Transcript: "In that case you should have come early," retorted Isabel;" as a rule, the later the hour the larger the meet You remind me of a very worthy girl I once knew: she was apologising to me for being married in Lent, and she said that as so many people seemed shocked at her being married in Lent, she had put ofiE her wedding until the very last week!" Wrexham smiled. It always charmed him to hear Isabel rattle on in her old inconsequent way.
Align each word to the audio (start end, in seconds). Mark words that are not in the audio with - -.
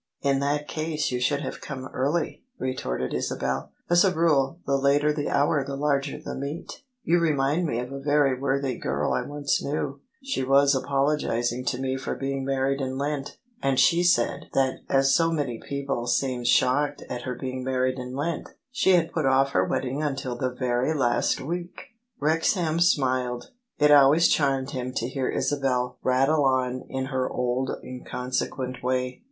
"In 0.23 0.39
that 0.39 0.67
case 0.67 1.11
you 1.11 1.19
should 1.19 1.41
have 1.41 1.61
come 1.61 1.85
early," 1.93 2.43
retorted 2.57 3.13
Isabel;" 3.13 3.71
as 3.91 4.03
a 4.03 4.11
rule, 4.11 4.57
the 4.65 4.75
later 4.75 5.13
the 5.13 5.29
hour 5.29 5.63
the 5.63 5.75
larger 5.75 6.19
the 6.19 6.33
meet 6.33 6.81
You 7.03 7.19
remind 7.19 7.67
me 7.67 7.77
of 7.77 7.91
a 7.91 7.99
very 7.99 8.33
worthy 8.33 8.79
girl 8.79 9.13
I 9.13 9.21
once 9.21 9.63
knew: 9.63 10.01
she 10.23 10.43
was 10.43 10.73
apologising 10.73 11.65
to 11.65 11.79
me 11.79 11.97
for 11.97 12.15
being 12.15 12.43
married 12.43 12.81
in 12.81 12.97
Lent, 12.97 13.37
and 13.61 13.79
she 13.79 14.01
said 14.01 14.47
that 14.55 14.79
as 14.89 15.13
so 15.13 15.31
many 15.31 15.59
people 15.63 16.07
seemed 16.07 16.47
shocked 16.47 17.03
at 17.07 17.21
her 17.21 17.35
being 17.35 17.63
married 17.63 17.99
in 17.99 18.15
Lent, 18.15 18.49
she 18.71 18.93
had 18.93 19.11
put 19.13 19.25
ofiE 19.25 19.49
her 19.51 19.65
wedding 19.65 20.01
until 20.01 20.35
the 20.35 20.49
very 20.49 20.95
last 20.95 21.39
week!" 21.41 21.89
Wrexham 22.19 22.79
smiled. 22.79 23.51
It 23.77 23.91
always 23.91 24.29
charmed 24.29 24.71
him 24.71 24.93
to 24.93 25.07
hear 25.07 25.29
Isabel 25.29 25.99
rattle 26.01 26.43
on 26.43 26.85
in 26.89 27.05
her 27.13 27.29
old 27.29 27.69
inconsequent 27.83 28.81
way. 28.81 29.19